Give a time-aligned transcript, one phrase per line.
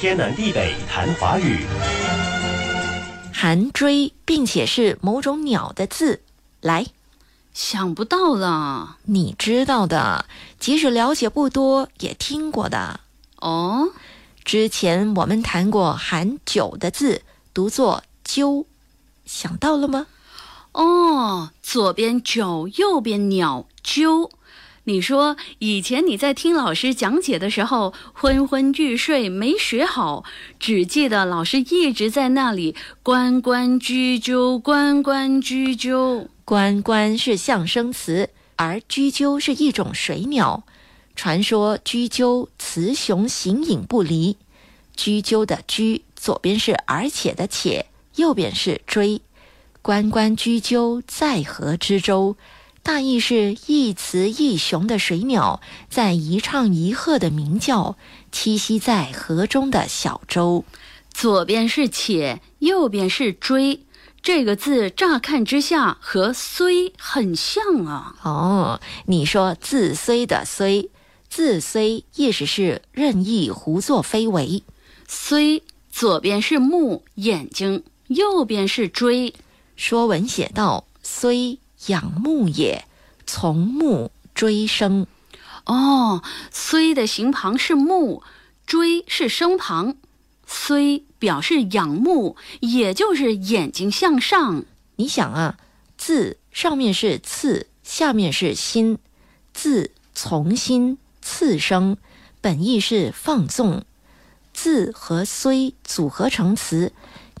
[0.00, 1.66] 天南地北谈华语。
[3.34, 6.22] 含追，并且是某种鸟的字，
[6.60, 6.86] 来，
[7.52, 10.24] 想不到啦你知道的，
[10.60, 13.00] 即使了解不多，也听过的。
[13.40, 13.88] 哦。
[14.44, 17.22] 之前我们谈过含九的字，
[17.52, 18.66] 读作鸠，
[19.26, 20.06] 想到了吗？
[20.70, 24.30] 哦，左边九，右边鸟，鸠。
[24.88, 30.24] 你说以前你在听老师讲解的时候昏昏欲睡，没学好，
[30.58, 32.74] 只记得老师一直在那里
[33.04, 36.30] “关关雎鸠，关关雎鸠”。
[36.46, 40.64] 关关是象声词，而雎鸠是一种水鸟。
[41.14, 44.38] 传说雎鸠雌雄形影不离。
[44.96, 47.84] 雎鸠的雎左边是而且的且，
[48.16, 49.20] 右边是追。
[49.82, 52.36] 关关雎鸠，在河之洲。
[52.88, 55.60] 大意是一雌一雄的水鸟
[55.90, 57.98] 在一唱一和的鸣叫，
[58.32, 60.64] 栖息在河中的小舟。
[61.12, 63.84] 左边是且，右边是追，
[64.22, 68.14] 这个字乍看之下和虽很像啊。
[68.22, 70.88] 哦，你说字虽的虽，
[71.28, 74.62] 字虽意思是任意胡作非为。
[75.06, 79.34] 虽左边是目眼睛，右边是追。
[79.76, 81.58] 说文写道：虽。
[81.86, 82.84] 仰慕也，
[83.26, 85.06] 从目追声。
[85.64, 88.22] 哦，虽的形旁是目，
[88.66, 89.96] 追是声旁，
[90.46, 94.64] 虽表示仰慕，也就是眼睛向上。
[94.96, 95.58] 你想啊，
[95.96, 98.98] 字上面是次，下面是心，
[99.52, 101.96] 字从心次生，
[102.40, 103.84] 本意是放纵。
[104.52, 106.92] 字和虽组合成词。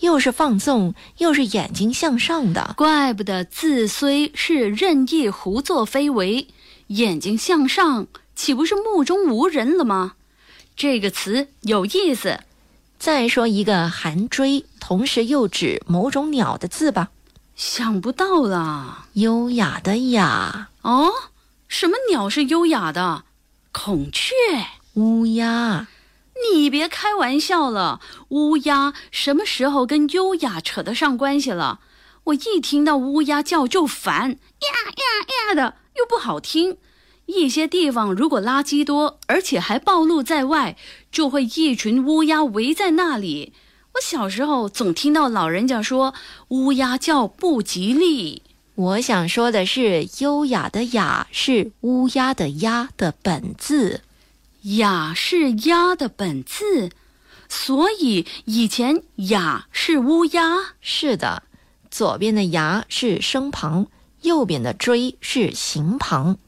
[0.00, 6.48] 又是放纵，又是眼睛向上的，怪不得字虽是任意胡作非为，
[6.88, 10.14] 眼睛向上，岂不是目中无人了吗？
[10.76, 12.40] 这个词有意思。
[12.98, 17.10] 再说一个含锥，同时又指某种鸟的字吧。
[17.54, 21.10] 想不到啦，优雅的雅哦，
[21.68, 23.24] 什么鸟是优雅的？
[23.72, 24.34] 孔雀、
[24.94, 25.88] 乌鸦。
[26.52, 31.80] 你别开玩笑了，乌鸦什么时候跟优雅扯得上关系了？
[32.24, 34.36] 我一听到乌鸦叫就烦，呀
[34.96, 36.76] 呀呀的，又不好听。
[37.26, 40.76] 一些地方如果垃圾多，而且还暴露在外，
[41.10, 43.52] 就会一群乌鸦围在那里。
[43.94, 46.14] 我小时候总听到老人家说
[46.48, 48.42] 乌鸦叫不吉利。
[48.74, 54.02] 我想说的是，优雅的雅是乌鸦的鸦的本字。
[54.74, 56.90] 雅是鸦的本字，
[57.48, 60.74] 所以以前雅是乌鸦。
[60.80, 61.44] 是的，
[61.88, 63.86] 左边的牙是声旁，
[64.22, 66.38] 右边的锥是形旁，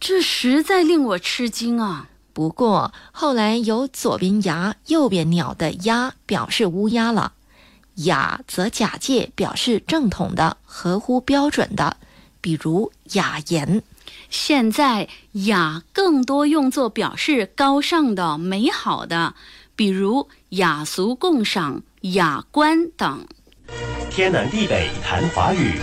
[0.00, 2.08] 这实在令我吃惊啊！
[2.32, 7.34] 不过后来有左边牙、右边鸟的鸦表示乌鸦了，
[7.96, 11.98] 雅则假借表示正统的、合乎标准的，
[12.40, 13.82] 比如雅言。
[14.28, 19.34] 现在雅更多用作表示高尚的、美好的，
[19.74, 23.26] 比如雅俗共赏、雅观等。
[24.10, 25.78] 天南地北谈华语。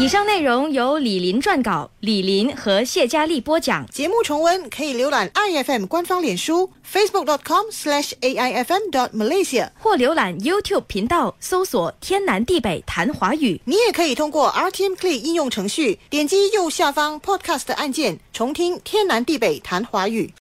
[0.00, 3.86] 以上内容由李林撰稿，李林和谢佳丽播讲。
[3.88, 13.60] 节目重温可以浏览 iFM 官方脸书 facebook.com/aifm.malaysia，或浏览 YouTube 频道搜索“天南地北谈华语”。
[13.66, 20.32] 你也可以通过 RTM Play 应用程序点击右下方 Podcast 按键，重听“天南地北谈华语”。